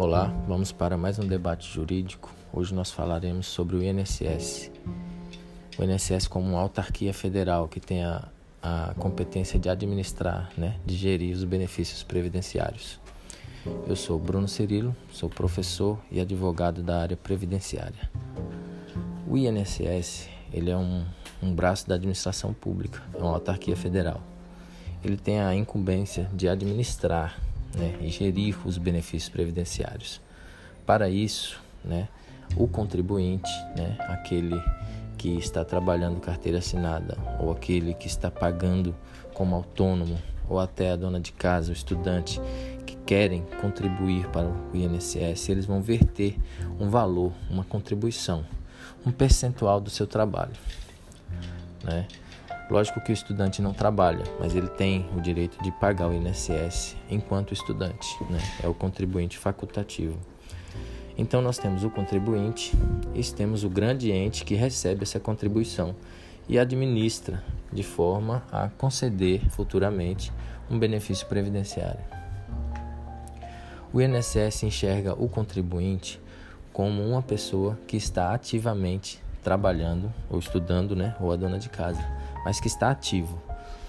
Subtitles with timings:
[0.00, 2.34] Olá, vamos para mais um debate jurídico.
[2.54, 4.70] Hoje nós falaremos sobre o INSS.
[5.78, 8.26] O INSS como uma autarquia federal que tem a,
[8.62, 12.98] a competência de administrar, né, de gerir os benefícios previdenciários.
[13.86, 18.10] Eu sou Bruno Cirilo, sou professor e advogado da área previdenciária.
[19.28, 21.04] O INSS ele é um,
[21.42, 24.22] um braço da administração pública, é uma autarquia federal.
[25.04, 30.20] Ele tem a incumbência de administrar né, e gerir os benefícios previdenciários.
[30.86, 32.08] Para isso, né,
[32.56, 34.60] o contribuinte, né, aquele
[35.16, 38.94] que está trabalhando carteira assinada ou aquele que está pagando
[39.34, 42.40] como autônomo ou até a dona de casa, o estudante
[42.86, 46.36] que querem contribuir para o INSS, eles vão verter
[46.80, 48.44] um valor, uma contribuição,
[49.06, 50.56] um percentual do seu trabalho,
[51.84, 52.06] né?
[52.70, 56.96] Lógico que o estudante não trabalha, mas ele tem o direito de pagar o INSS
[57.10, 58.38] enquanto estudante, né?
[58.62, 60.16] é o contribuinte facultativo.
[61.18, 62.72] Então nós temos o contribuinte
[63.12, 65.96] e temos o grande ente que recebe essa contribuição
[66.48, 70.32] e administra de forma a conceder futuramente
[70.70, 72.00] um benefício previdenciário.
[73.92, 76.20] O INSS enxerga o contribuinte
[76.72, 82.04] como uma pessoa que está ativamente trabalhando ou estudando, né, ou a dona de casa
[82.44, 83.40] mas que está ativo.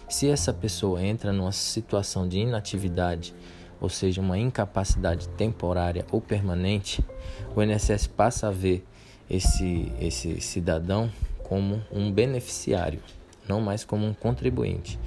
[0.09, 3.33] Se essa pessoa entra numa situação de inatividade,
[3.79, 7.03] ou seja, uma incapacidade temporária ou permanente,
[7.55, 8.85] o INSS passa a ver
[9.29, 11.09] esse, esse cidadão
[11.43, 13.01] como um beneficiário,
[13.47, 14.99] não mais como um contribuinte.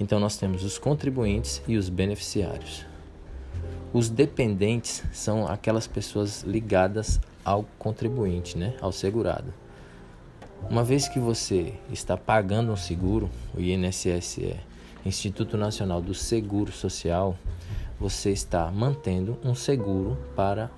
[0.00, 2.86] Então, nós temos os contribuintes e os beneficiários.
[3.92, 9.52] Os dependentes são aquelas pessoas ligadas ao contribuinte, né, ao segurado.
[10.70, 14.56] Uma vez que você está pagando um seguro, o INSS é
[15.04, 17.36] Instituto Nacional do Seguro Social,
[17.98, 20.70] você está mantendo um seguro para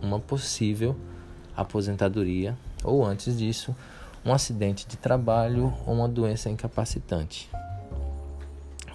[0.00, 0.96] uma possível
[1.54, 3.76] aposentadoria ou antes disso,
[4.24, 7.50] um acidente de trabalho ou uma doença incapacitante.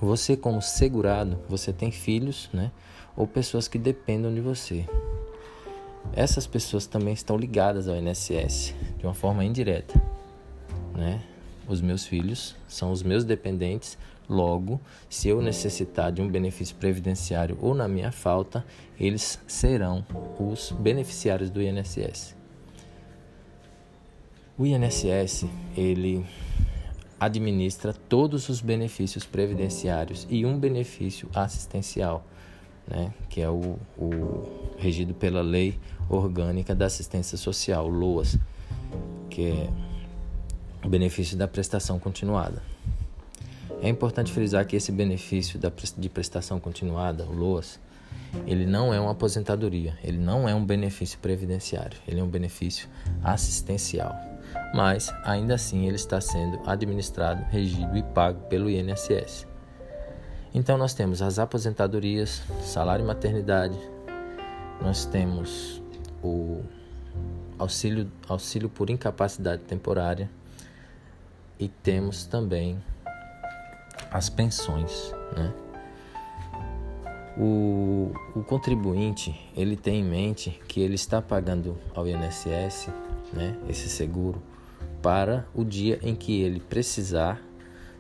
[0.02, 2.72] Você como segurado, você tem filhos, né,
[3.16, 4.86] ou pessoas que dependam de você.
[6.14, 10.02] Essas pessoas também estão ligadas ao INSS de uma forma indireta,
[10.96, 11.22] né?
[11.68, 13.98] Os meus filhos são os meus dependentes,
[14.30, 18.66] logo, se eu necessitar de um benefício previdenciário ou na minha falta,
[19.00, 20.06] eles serão
[20.40, 22.36] os beneficiários do INSS.
[24.58, 26.26] O INSS, ele
[27.20, 32.26] administra todos os benefícios previdenciários e um benefício assistencial
[32.88, 35.78] né, que é o, o regido pela Lei
[36.10, 38.38] Orgânica da Assistência Social, LOAS,
[39.30, 39.70] que é
[40.84, 42.62] o benefício da prestação continuada.
[43.82, 47.80] É importante frisar que esse benefício da, de prestação continuada, o LOAS,
[48.46, 52.88] ele não é uma aposentadoria, ele não é um benefício previdenciário, ele é um benefício
[53.24, 54.16] assistencial.
[54.74, 59.46] Mas, ainda assim, ele está sendo administrado, regido e pago pelo INSS.
[60.54, 63.78] Então nós temos as aposentadorias, salário e maternidade,
[64.82, 65.82] nós temos
[66.24, 66.64] o
[67.58, 70.30] auxílio, auxílio por incapacidade temporária
[71.60, 72.82] e temos também
[74.12, 75.54] as pensões, né?
[77.40, 82.90] O, o contribuinte ele tem em mente que ele está pagando ao INSS,
[83.32, 84.42] né, esse seguro,
[85.04, 87.40] para o dia em que ele precisar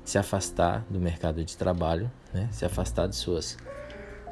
[0.07, 2.47] se afastar do mercado de trabalho, né?
[2.49, 3.57] se afastar de suas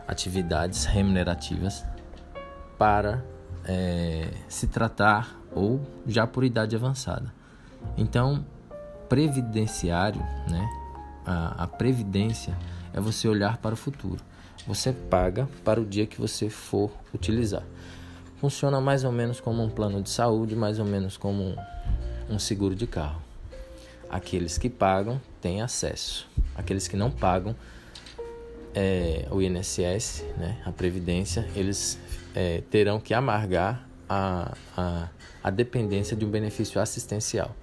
[0.07, 1.83] atividades remunerativas
[2.77, 3.21] para
[3.65, 7.33] é, se tratar ou já por idade avançada.
[7.97, 8.45] Então,
[9.09, 10.65] previdenciário, né?
[11.25, 12.57] a, a previdência
[12.93, 14.23] é você olhar para o futuro.
[14.65, 17.63] Você paga para o dia que você for utilizar.
[18.37, 21.55] Funciona mais ou menos como um plano de saúde, mais ou menos como um,
[22.29, 23.24] um seguro de carro.
[24.15, 26.25] Aqueles que pagam têm acesso.
[26.55, 27.53] Aqueles que não pagam
[28.73, 31.99] é, o INSS, né, a Previdência, eles
[32.33, 35.09] é, terão que amargar a, a,
[35.43, 37.53] a dependência de um benefício assistencial,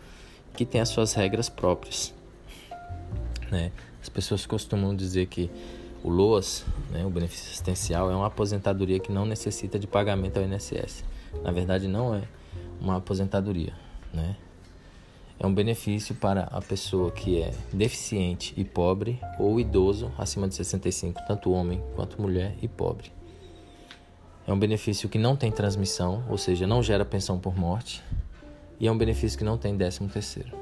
[0.55, 2.13] que tem as suas regras próprias.
[3.51, 3.73] Né?
[4.03, 5.51] As pessoas costumam dizer que
[6.05, 10.45] o LOAS, né, o benefício assistencial, é uma aposentadoria que não necessita de pagamento ao
[10.45, 11.03] INSS.
[11.43, 12.21] Na verdade, não é
[12.79, 13.73] uma aposentadoria.
[14.13, 14.37] Né?
[15.39, 20.55] É um benefício para a pessoa que é deficiente e pobre ou idoso acima de
[20.55, 23.11] 65, tanto homem quanto mulher e pobre.
[24.47, 28.03] É um benefício que não tem transmissão, ou seja, não gera pensão por morte,
[28.79, 30.57] e é um benefício que não tem décimo terceiro.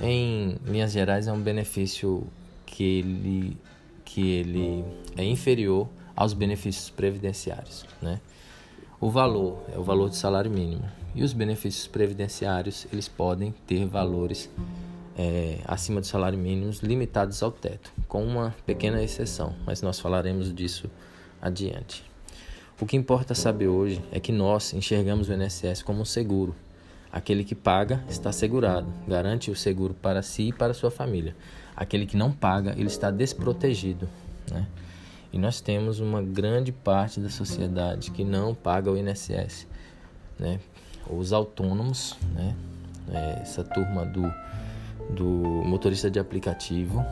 [0.00, 2.26] Em linhas gerais, é um benefício
[2.64, 3.56] que ele,
[4.04, 4.84] que ele
[5.16, 7.84] é inferior aos benefícios previdenciários.
[8.00, 8.20] Né?
[9.04, 10.82] O valor é o valor do salário mínimo
[11.14, 14.48] e os benefícios previdenciários eles podem ter valores
[15.14, 20.54] é, acima do salário mínimo limitados ao teto, com uma pequena exceção, mas nós falaremos
[20.54, 20.90] disso
[21.38, 22.02] adiante.
[22.80, 26.56] O que importa saber hoje é que nós enxergamos o INSS como um seguro.
[27.12, 31.36] Aquele que paga está segurado, garante o seguro para si e para sua família.
[31.76, 34.08] Aquele que não paga, ele está desprotegido.
[34.50, 34.66] Né?
[35.34, 39.66] E nós temos uma grande parte da sociedade que não paga o INSS.
[40.38, 40.60] Né?
[41.10, 42.54] Os autônomos, né?
[43.12, 44.22] É, essa turma do
[45.10, 47.04] do motorista de aplicativo,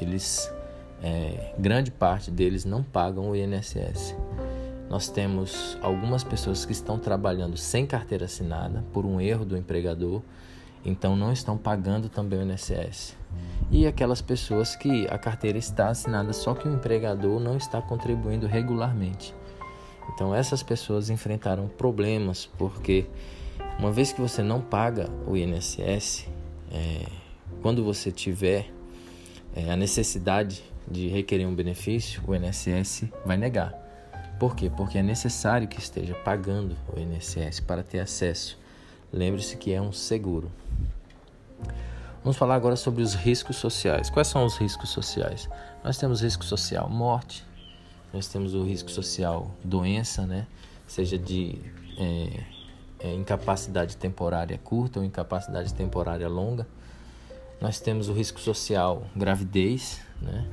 [0.00, 0.52] eles,
[1.02, 4.14] é, grande parte deles não pagam o INSS.
[4.88, 10.22] Nós temos algumas pessoas que estão trabalhando sem carteira assinada por um erro do empregador,
[10.84, 13.16] então não estão pagando também o INSS.
[13.70, 18.46] E aquelas pessoas que a carteira está assinada, só que o empregador não está contribuindo
[18.46, 19.34] regularmente.
[20.12, 23.06] Então essas pessoas enfrentaram problemas porque
[23.78, 26.28] uma vez que você não paga o INSS,
[26.70, 27.06] é,
[27.62, 28.70] quando você tiver
[29.54, 33.72] é, a necessidade de requerer um benefício, o INSS vai negar.
[34.38, 34.70] Por quê?
[34.70, 38.58] Porque é necessário que esteja pagando o INSS para ter acesso.
[39.12, 40.50] Lembre-se que é um seguro.
[42.22, 44.08] Vamos falar agora sobre os riscos sociais.
[44.08, 45.48] Quais são os riscos sociais?
[45.84, 47.44] Nós temos risco social morte,
[48.12, 50.46] nós temos o risco social doença, né?
[50.86, 51.58] Seja de
[51.98, 52.40] é,
[53.00, 56.66] é, incapacidade temporária curta ou incapacidade temporária longa.
[57.60, 60.46] Nós temos o risco social gravidez, né?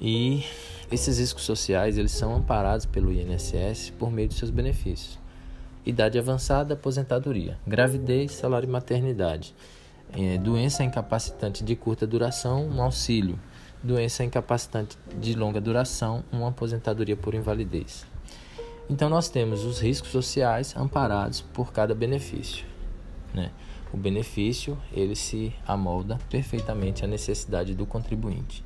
[0.00, 0.44] E
[0.90, 5.21] esses riscos sociais eles são amparados pelo INSS por meio de seus benefícios.
[5.84, 7.58] Idade avançada, aposentadoria.
[7.66, 9.52] Gravidez, salário e maternidade.
[10.12, 13.36] É, doença incapacitante de curta duração, um auxílio.
[13.82, 18.06] Doença incapacitante de longa duração, uma aposentadoria por invalidez.
[18.88, 22.64] Então nós temos os riscos sociais amparados por cada benefício.
[23.34, 23.50] Né?
[23.92, 28.64] O benefício ele se amolda perfeitamente à necessidade do contribuinte.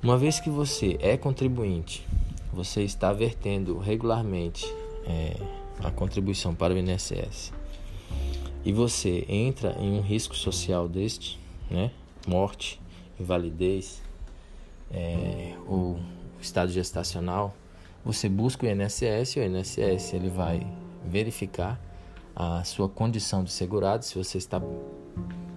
[0.00, 2.06] Uma vez que você é contribuinte,
[2.52, 4.64] você está vertendo regularmente
[5.06, 5.36] é,
[5.82, 7.52] a contribuição para o INSS
[8.64, 11.38] e você entra em um risco social deste,
[11.70, 11.90] né?
[12.26, 12.80] morte,
[13.20, 14.02] invalidez
[14.90, 15.98] é, ou
[16.40, 17.54] estado gestacional,
[18.04, 20.66] você busca o INSS e o INSS ele vai
[21.06, 21.80] verificar
[22.34, 24.60] a sua condição de segurado, se você está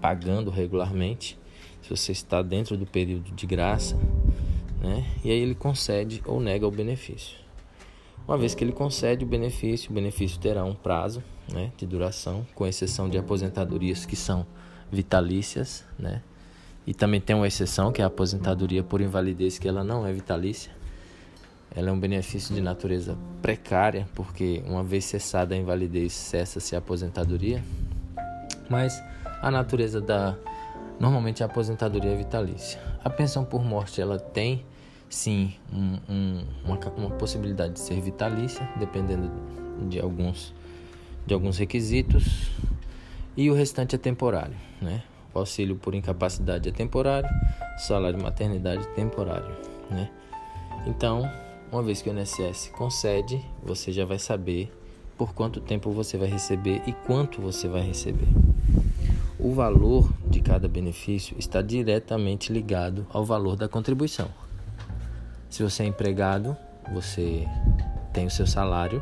[0.01, 1.39] pagando regularmente,
[1.81, 3.95] se você está dentro do período de graça,
[4.79, 5.05] né?
[5.23, 7.46] E aí ele concede ou nega o benefício.
[8.27, 12.45] Uma vez que ele concede o benefício, o benefício terá um prazo, né, de duração,
[12.53, 14.45] com exceção de aposentadorias que são
[14.91, 16.21] vitalícias, né?
[16.85, 20.11] E também tem uma exceção que é a aposentadoria por invalidez, que ela não é
[20.11, 20.71] vitalícia.
[21.73, 26.79] Ela é um benefício de natureza precária, porque uma vez cessada a invalidez, cessa-se a
[26.79, 27.63] aposentadoria.
[28.69, 29.01] Mas
[29.41, 30.37] a natureza da
[30.99, 32.79] normalmente a aposentadoria é vitalícia.
[33.03, 34.65] A pensão por morte ela tem
[35.09, 39.31] sim um, um, uma, uma possibilidade de ser vitalícia, dependendo
[39.89, 40.53] de alguns
[41.25, 42.49] de alguns requisitos,
[43.35, 45.03] e o restante é temporário, né?
[45.33, 47.29] O auxílio por incapacidade é temporário,
[47.77, 49.53] salário de maternidade é temporário,
[49.91, 50.09] né?
[50.85, 51.29] Então,
[51.69, 54.71] uma vez que o INSS concede, você já vai saber
[55.17, 58.27] por quanto tempo você vai receber e quanto você vai receber.
[59.37, 64.29] O valor de cada benefício está diretamente ligado ao valor da contribuição.
[65.49, 66.55] Se você é empregado,
[66.93, 67.47] você
[68.13, 69.01] tem o seu salário,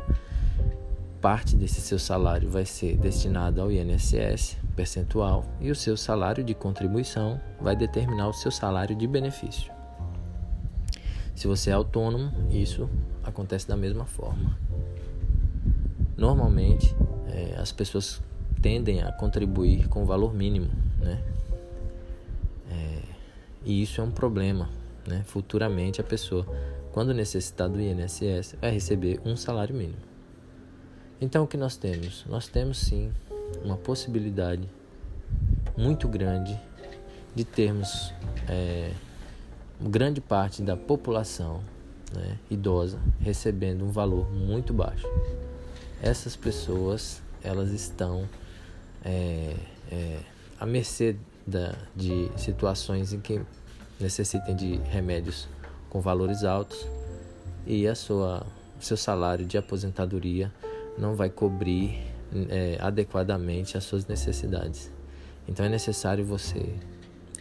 [1.20, 6.54] parte desse seu salário vai ser destinado ao INSS percentual e o seu salário de
[6.54, 9.72] contribuição vai determinar o seu salário de benefício.
[11.34, 12.88] Se você é autônomo, isso
[13.24, 14.56] acontece da mesma forma.
[16.16, 16.94] Normalmente,
[17.28, 18.22] é, as pessoas
[18.62, 21.22] tendem a contribuir com valor mínimo, né?
[22.70, 23.02] É,
[23.64, 24.70] e isso é um problema,
[25.06, 25.22] né?
[25.26, 26.46] Futuramente a pessoa,
[26.92, 29.98] quando necessitar do INSS, vai receber um salário mínimo.
[31.20, 32.24] Então o que nós temos?
[32.28, 33.12] Nós temos sim
[33.64, 34.68] uma possibilidade
[35.76, 36.58] muito grande
[37.34, 38.12] de termos
[38.48, 38.92] é,
[39.80, 41.60] grande parte da população
[42.14, 45.06] né, idosa recebendo um valor muito baixo.
[46.02, 48.28] Essas pessoas elas estão
[49.04, 49.54] é,
[49.90, 50.18] é,
[50.58, 53.40] à mercê da, de situações em que
[54.00, 55.48] necessitem de remédios
[55.88, 56.86] com valores altos
[57.66, 58.46] e a sua
[58.78, 60.52] seu salário de aposentadoria
[60.98, 61.98] não vai cobrir
[62.50, 64.90] é, adequadamente as suas necessidades.
[65.48, 66.74] Então é necessário você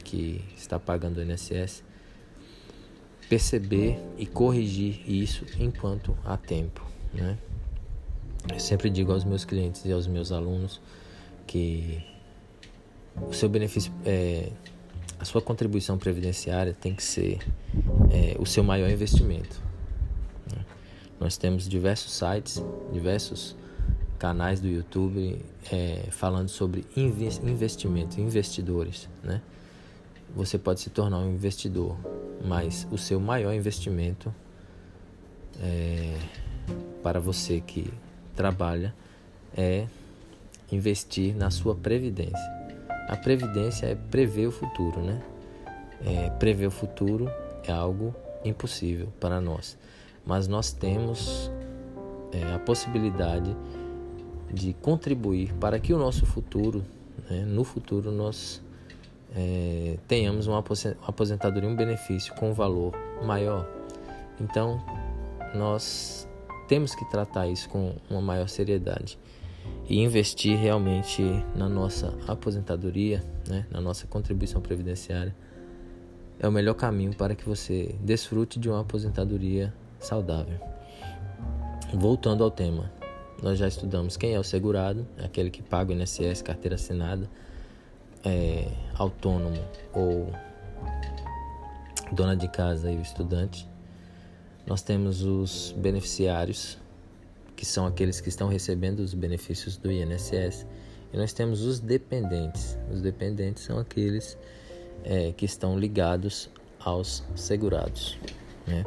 [0.03, 1.83] que está pagando o INSS
[3.27, 7.37] perceber e corrigir isso enquanto há tempo, né?
[8.51, 10.79] Eu sempre digo aos meus clientes e aos meus alunos
[11.47, 12.03] que
[13.27, 14.51] o seu benefício, é,
[15.19, 17.39] a sua contribuição previdenciária tem que ser
[18.11, 19.61] é, o seu maior investimento.
[20.51, 20.65] Né?
[21.19, 23.55] Nós temos diversos sites, diversos
[24.17, 25.39] canais do YouTube
[25.71, 29.41] é, falando sobre investimento, investidores, né?
[30.35, 31.97] Você pode se tornar um investidor,
[32.43, 34.33] mas o seu maior investimento
[35.61, 36.17] é,
[37.01, 37.93] para você que
[38.35, 38.93] trabalha
[39.55, 39.87] é
[40.71, 42.54] investir na sua previdência.
[43.07, 45.21] A previdência é prever o futuro, né?
[46.05, 47.29] É, prever o futuro
[47.63, 49.77] é algo impossível para nós,
[50.25, 51.51] mas nós temos
[52.31, 53.55] é, a possibilidade
[54.51, 56.83] de contribuir para que o nosso futuro,
[57.29, 58.61] né, no futuro, nós
[59.35, 60.63] é, tenhamos uma
[61.07, 62.93] aposentadoria, um benefício com um valor
[63.23, 63.67] maior.
[64.39, 64.83] Então,
[65.53, 66.27] nós
[66.67, 69.17] temos que tratar isso com uma maior seriedade
[69.87, 71.21] e investir realmente
[71.55, 75.35] na nossa aposentadoria, né, na nossa contribuição previdenciária,
[76.39, 80.59] é o melhor caminho para que você desfrute de uma aposentadoria saudável.
[81.93, 82.91] Voltando ao tema,
[83.41, 87.29] nós já estudamos quem é o segurado, aquele que paga o INSS, carteira assinada,
[88.23, 89.63] é, autônomo
[89.93, 90.33] ou
[92.11, 93.67] dona de casa e o estudante.
[94.65, 96.77] Nós temos os beneficiários,
[97.55, 100.65] que são aqueles que estão recebendo os benefícios do INSS,
[101.13, 102.77] e nós temos os dependentes.
[102.91, 104.37] Os dependentes são aqueles
[105.03, 108.17] é, que estão ligados aos segurados.
[108.67, 108.85] Né?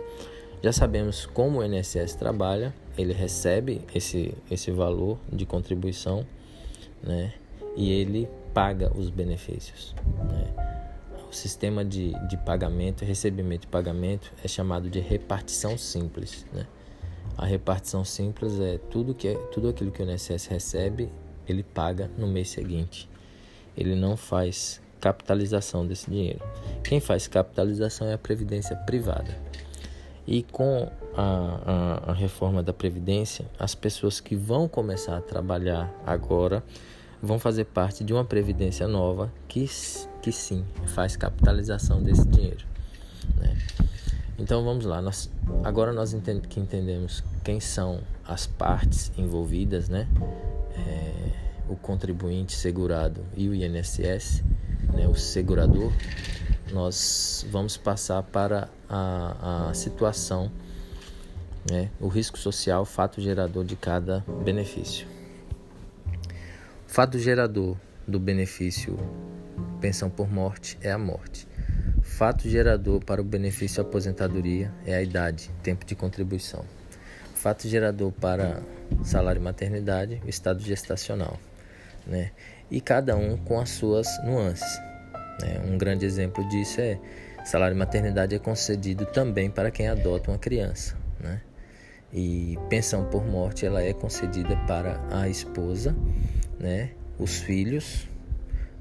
[0.62, 6.26] Já sabemos como o INSS trabalha, ele recebe esse, esse valor de contribuição
[7.02, 7.32] né?
[7.76, 9.94] e ele paga os benefícios.
[10.30, 10.68] Né?
[11.30, 16.44] O sistema de, de pagamento, recebimento e pagamento é chamado de repartição simples.
[16.52, 16.66] Né?
[17.38, 21.08] A repartição simples é tudo, que é, tudo aquilo que o INSS recebe,
[21.46, 23.08] ele paga no mês seguinte.
[23.76, 26.40] Ele não faz capitalização desse dinheiro.
[26.82, 29.38] Quem faz capitalização é a previdência privada.
[30.26, 35.90] E com a, a, a, reforma da Previdência, as pessoas que vão começar a trabalhar
[36.04, 36.62] agora
[37.22, 39.64] vão fazer parte de uma Previdência nova que,
[40.20, 42.66] que sim faz capitalização desse dinheiro.
[43.36, 43.56] Né?
[44.38, 45.30] Então vamos lá, nós,
[45.64, 50.06] agora nós entend, que entendemos quem são as partes envolvidas, né?
[50.76, 51.32] É,
[51.68, 54.44] o contribuinte segurado e o INSS,
[54.94, 55.08] né?
[55.08, 55.92] o segurador
[56.72, 60.52] nós vamos passar para a, a situação,
[61.70, 65.06] né, o risco social, fato gerador de cada benefício.
[66.86, 67.76] Fato gerador
[68.06, 68.98] do benefício
[69.80, 71.47] pensão por morte é a morte.
[72.02, 76.64] Fato gerador para o benefício aposentadoria é a idade, tempo de contribuição.
[77.34, 78.62] Fato gerador para
[79.04, 81.38] salário maternidade, o estado gestacional.
[82.06, 82.32] Né?
[82.70, 84.80] E cada um com as suas nuances.
[85.40, 85.60] Né?
[85.64, 86.98] Um grande exemplo disso é
[87.44, 91.40] salário maternidade é concedido também para quem adota uma criança, né?
[92.12, 95.94] E pensão por morte ela é concedida para a esposa,
[96.58, 96.90] né?
[97.18, 98.06] Os filhos,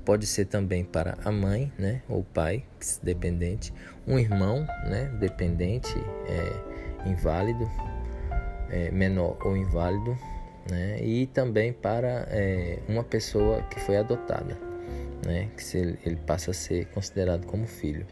[0.08, 2.02] pode ser também para a mãe, né?
[2.08, 2.64] Ou pai,
[3.04, 3.74] dependente,
[4.08, 5.14] um irmão, né?
[5.20, 5.94] Dependente,
[6.26, 7.70] é, inválido,
[8.70, 10.18] é, menor ou inválido,
[10.72, 11.04] né?
[11.04, 14.58] E também para é, uma pessoa que foi adotada
[15.26, 15.50] né?
[15.58, 18.06] Que ele, ele passa a ser considerado como filho.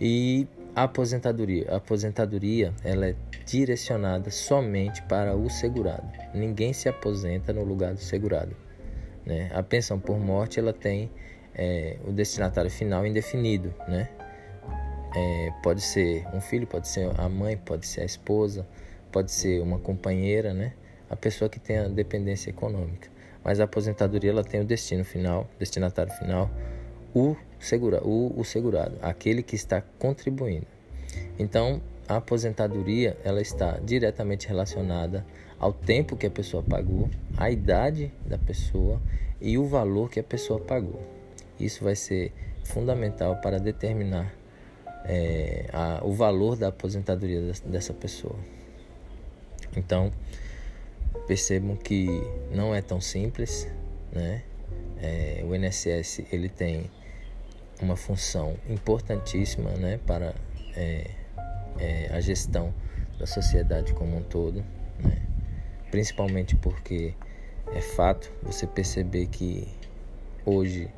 [0.00, 6.06] E a aposentadoria, a aposentadoria, ela é direcionada somente para o segurado.
[6.34, 8.56] Ninguém se aposenta no lugar do segurado.
[9.24, 9.50] Né?
[9.54, 11.10] A pensão por morte, ela tem
[11.54, 14.08] é, o destinatário final indefinido, né?
[15.14, 18.66] É, pode ser um filho, pode ser a mãe, pode ser a esposa,
[19.10, 20.72] pode ser uma companheira, né?
[21.10, 23.12] A pessoa que tem a dependência econômica
[23.44, 26.50] mas a aposentadoria ela tem o destino final, destinatário final,
[27.14, 30.66] o, segura, o, o segurado, aquele que está contribuindo.
[31.38, 35.24] Então, a aposentadoria ela está diretamente relacionada
[35.62, 39.00] ao tempo que a pessoa pagou, à idade da pessoa
[39.40, 41.00] e o valor que a pessoa pagou.
[41.58, 42.32] Isso vai ser
[42.64, 44.34] fundamental para determinar
[45.04, 48.34] é, a, o valor da aposentadoria dessa pessoa.
[49.76, 50.10] Então,
[51.28, 52.08] percebam que
[52.52, 53.68] não é tão simples,
[54.10, 54.42] né?
[55.00, 56.90] É, o INSS ele tem
[57.80, 60.34] uma função importantíssima, né, para
[60.74, 61.10] é,
[61.78, 62.74] é, a gestão
[63.16, 64.64] da sociedade como um todo,
[64.98, 65.31] né?
[65.92, 67.14] Principalmente porque
[67.72, 69.68] é fato você perceber que
[70.44, 70.88] hoje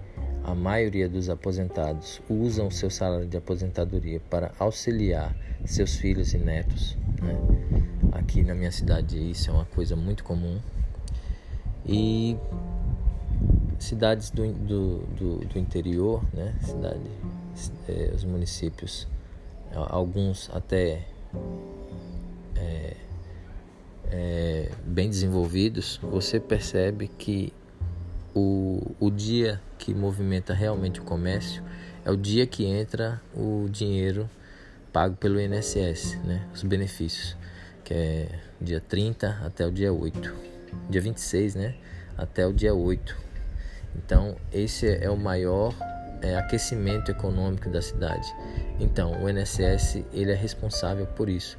[0.45, 5.35] a maioria dos aposentados usam seu salário de aposentadoria para auxiliar
[5.65, 6.97] seus filhos e netos.
[7.21, 7.37] Né?
[8.13, 10.61] Aqui na minha cidade isso é uma coisa muito comum.
[11.85, 12.37] E
[13.81, 16.55] cidades do, do, do, do interior, né?
[16.63, 17.11] Cidade,
[17.89, 19.09] é, os municípios,
[19.75, 21.03] alguns até
[22.57, 22.97] é,
[24.17, 27.53] é, bem desenvolvidos, você percebe que
[28.33, 31.65] o, o dia que movimenta realmente o comércio
[32.05, 34.31] é o dia que entra o dinheiro
[34.93, 36.47] pago pelo INSS, né?
[36.55, 37.37] Os benefícios,
[37.83, 38.29] que é
[38.61, 40.33] dia 30 até o dia 8.
[40.89, 41.75] Dia 26, né?
[42.17, 43.17] Até o dia 8.
[43.97, 45.75] Então, esse é o maior
[46.23, 48.33] é, aquecimento econômico da cidade.
[48.79, 51.59] Então, o INSS ele é responsável por isso,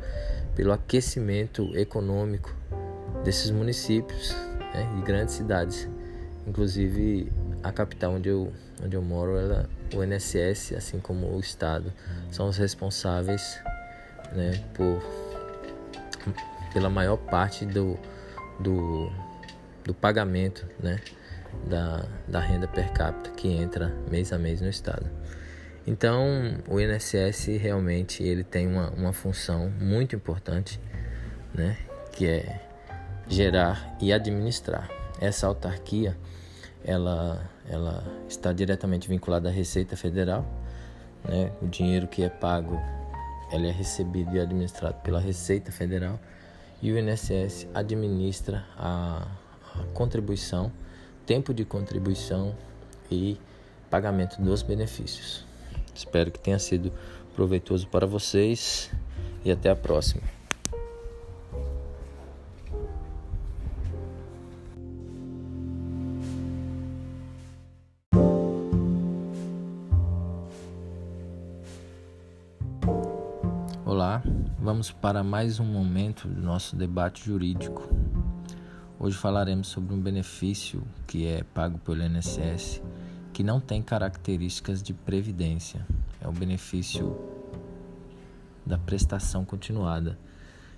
[0.55, 2.55] pelo aquecimento econômico
[3.23, 4.31] desses municípios
[4.73, 5.89] né, e grandes cidades.
[6.47, 7.31] Inclusive
[7.63, 11.91] a capital onde eu, onde eu moro, ela, o INSS, assim como o Estado,
[12.31, 13.59] são os responsáveis
[14.33, 15.01] né, por,
[16.73, 17.97] pela maior parte do,
[18.59, 19.11] do,
[19.83, 20.99] do pagamento né,
[21.67, 25.09] da, da renda per capita que entra mês a mês no Estado.
[25.87, 30.79] Então, o INSS realmente ele tem uma, uma função muito importante,
[31.53, 31.77] né,
[32.11, 32.59] que é
[33.27, 34.89] gerar e administrar.
[35.21, 36.17] Essa autarquia,
[36.83, 40.43] ela, ela está diretamente vinculada à Receita Federal,
[41.23, 42.81] né, o dinheiro que é pago,
[43.51, 46.19] ele é recebido e administrado pela Receita Federal,
[46.81, 49.27] e o INSS administra a,
[49.75, 50.71] a contribuição,
[51.27, 52.55] tempo de contribuição
[53.09, 53.39] e
[53.89, 55.45] pagamento dos benefícios.
[55.95, 56.91] Espero que tenha sido
[57.35, 58.91] proveitoso para vocês
[59.45, 60.21] e até a próxima.
[73.85, 74.21] Olá,
[74.59, 77.87] vamos para mais um momento do nosso debate jurídico.
[78.99, 82.81] Hoje falaremos sobre um benefício que é pago pelo INSS
[83.35, 85.85] que não tem características de previdência.
[86.21, 87.19] É o benefício
[88.65, 90.17] da prestação continuada,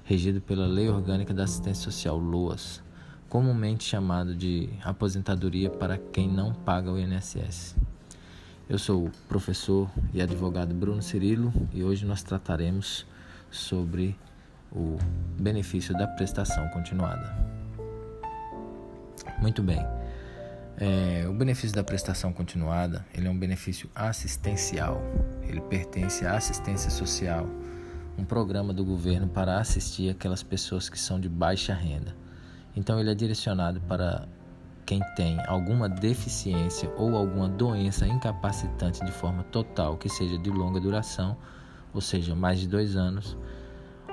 [0.03, 2.81] regido pela Lei Orgânica da Assistência Social, LOAS,
[3.29, 7.75] comumente chamado de aposentadoria para quem não paga o INSS.
[8.67, 13.05] Eu sou o professor e advogado Bruno Cirilo e hoje nós trataremos
[13.51, 14.17] sobre
[14.71, 14.97] o
[15.39, 17.37] benefício da prestação continuada.
[19.39, 20.06] Muito bem.
[20.79, 25.01] É, o benefício da prestação continuada ele é um benefício assistencial.
[25.41, 27.47] Ele pertence à assistência social,
[28.15, 32.15] um programa do governo para assistir aquelas pessoas que são de baixa renda.
[32.75, 34.27] Então ele é direcionado para
[34.85, 40.79] quem tem alguma deficiência ou alguma doença incapacitante de forma total que seja de longa
[40.79, 41.35] duração,
[41.91, 43.35] ou seja, mais de dois anos,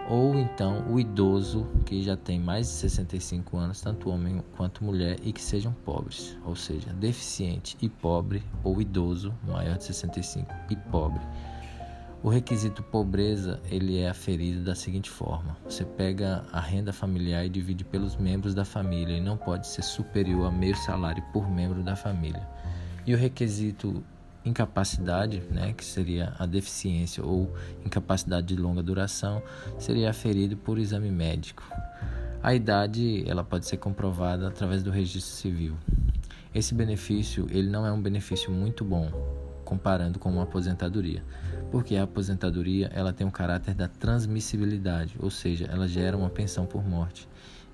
[0.08, 5.18] ou então o idoso que já tem mais de 65 anos, tanto homem quanto mulher,
[5.22, 10.76] e que sejam pobres, ou seja, deficiente e pobre, ou idoso maior de 65 e
[10.76, 11.20] pobre.
[12.22, 17.50] O requisito pobreza ele é aferido da seguinte forma: você pega a renda familiar e
[17.50, 21.82] divide pelos membros da família e não pode ser superior a meio salário por membro
[21.82, 22.48] da família.
[23.06, 24.02] E o requisito
[24.44, 27.54] incapacidade, né, que seria a deficiência ou
[27.84, 29.42] incapacidade de longa duração,
[29.78, 31.62] seria aferido por exame médico.
[32.42, 35.76] A idade ela pode ser comprovada através do registro civil.
[36.54, 39.10] Esse benefício ele não é um benefício muito bom
[39.64, 41.24] comparando com uma aposentadoria,
[41.70, 46.66] porque a aposentadoria ela tem um caráter da transmissibilidade, ou seja, ela gera uma pensão
[46.66, 47.26] por morte,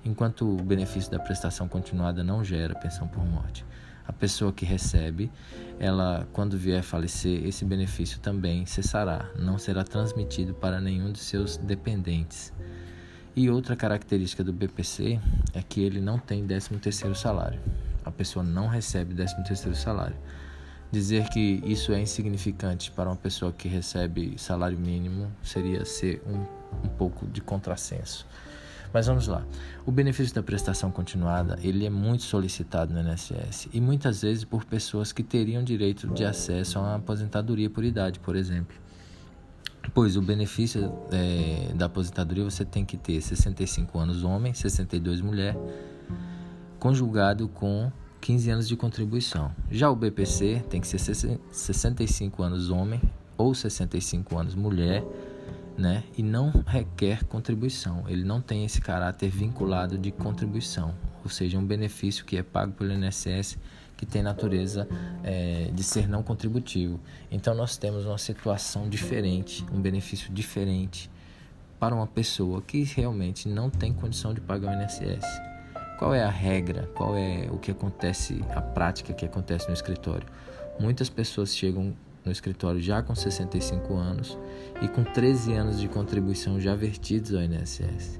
[0.05, 3.65] enquanto o benefício da prestação continuada não gera pensão por morte
[4.11, 5.31] a pessoa que recebe,
[5.79, 11.55] ela quando vier falecer, esse benefício também cessará, não será transmitido para nenhum de seus
[11.55, 12.51] dependentes.
[13.33, 15.17] E outra característica do BPC
[15.53, 17.61] é que ele não tem 13º salário.
[18.03, 20.17] A pessoa não recebe 13º salário.
[20.91, 26.85] Dizer que isso é insignificante para uma pessoa que recebe salário mínimo seria ser um,
[26.85, 28.27] um pouco de contrassenso.
[28.93, 29.45] Mas vamos lá.
[29.85, 34.65] O benefício da prestação continuada, ele é muito solicitado no INSS e muitas vezes por
[34.65, 38.75] pessoas que teriam direito de acesso a uma aposentadoria por idade, por exemplo.
[39.93, 45.57] Pois o benefício é, da aposentadoria você tem que ter 65 anos homem, 62 mulher,
[46.79, 49.51] conjugado com 15 anos de contribuição.
[49.71, 53.01] Já o BPC tem que ser 65 anos homem
[53.37, 55.03] ou 65 anos mulher
[55.77, 56.03] né?
[56.17, 58.03] E não requer contribuição.
[58.07, 62.73] Ele não tem esse caráter vinculado de contribuição, ou seja, um benefício que é pago
[62.73, 63.57] pelo INSS
[64.01, 64.87] que tem natureza
[65.23, 66.99] é, de ser não contributivo.
[67.29, 71.07] Então nós temos uma situação diferente, um benefício diferente
[71.79, 75.23] para uma pessoa que realmente não tem condição de pagar o INSS.
[75.99, 76.89] Qual é a regra?
[76.95, 80.27] Qual é o que acontece, a prática que acontece no escritório?
[80.79, 84.37] Muitas pessoas chegam no escritório já com 65 anos
[84.81, 88.19] e com 13 anos de contribuição já vertidos ao INSS.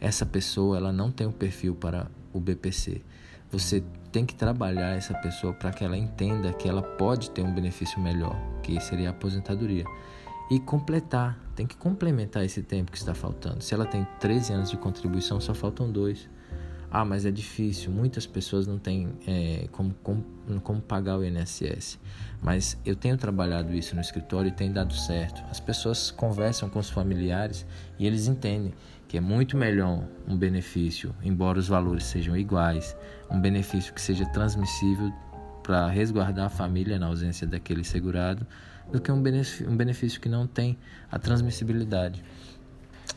[0.00, 3.00] Essa pessoa ela não tem o um perfil para o BPC.
[3.50, 3.82] Você
[4.12, 8.00] tem que trabalhar essa pessoa para que ela entenda que ela pode ter um benefício
[8.00, 9.84] melhor, que seria a aposentadoria.
[10.50, 13.62] E completar, tem que complementar esse tempo que está faltando.
[13.62, 16.28] Se ela tem 13 anos de contribuição, só faltam dois.
[16.96, 20.24] Ah, mas é difícil, muitas pessoas não têm é, como, como,
[20.62, 21.98] como pagar o INSS.
[22.40, 25.42] Mas eu tenho trabalhado isso no escritório e tem dado certo.
[25.50, 27.66] As pessoas conversam com os familiares
[27.98, 28.72] e eles entendem
[29.08, 32.96] que é muito melhor um benefício, embora os valores sejam iguais,
[33.28, 35.12] um benefício que seja transmissível
[35.64, 38.46] para resguardar a família na ausência daquele segurado,
[38.92, 40.78] do que um benefício, um benefício que não tem
[41.10, 42.22] a transmissibilidade.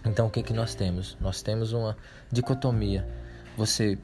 [0.04, 1.16] Então, o que, que nós temos?
[1.22, 1.96] Nós temos uma
[2.32, 3.08] dicotomia
[3.58, 3.98] você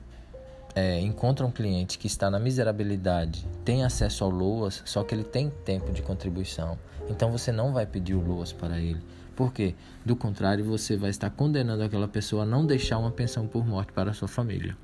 [0.75, 5.23] é, encontra um cliente que está na miserabilidade, tem acesso ao LOAS, só que ele
[5.23, 6.77] tem tempo de contribuição.
[7.07, 8.99] Então você não vai pedir o LOAS para ele.
[9.35, 9.75] Por quê?
[10.03, 13.93] Do contrário, você vai estar condenando aquela pessoa a não deixar uma pensão por morte
[13.93, 14.75] para a sua família.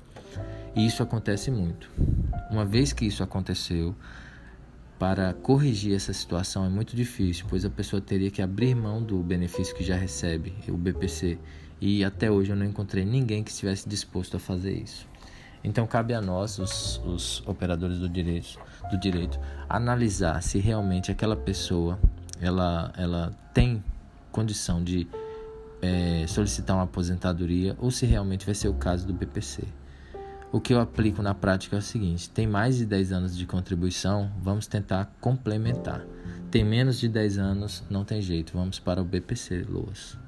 [0.74, 1.90] E isso acontece muito.
[2.50, 3.94] Uma vez que isso aconteceu,
[4.98, 9.18] para corrigir essa situação é muito difícil, pois a pessoa teria que abrir mão do
[9.18, 11.38] benefício que já recebe, o BPC,
[11.80, 15.08] e até hoje eu não encontrei ninguém que estivesse disposto a fazer isso.
[15.62, 18.58] Então cabe a nós, os, os operadores do direito,
[18.90, 19.38] do direito,
[19.68, 21.98] analisar se realmente aquela pessoa
[22.40, 23.82] ela, ela tem
[24.32, 25.06] condição de
[25.82, 29.64] é, solicitar uma aposentadoria ou se realmente vai ser o caso do BPC.
[30.52, 33.46] O que eu aplico na prática é o seguinte: tem mais de 10 anos de
[33.46, 36.02] contribuição, vamos tentar complementar.
[36.50, 40.18] Tem menos de 10 anos, não tem jeito, vamos para o BPC Loas.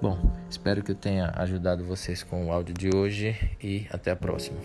[0.00, 4.16] Bom, espero que eu tenha ajudado vocês com o áudio de hoje e até a
[4.16, 4.58] próxima.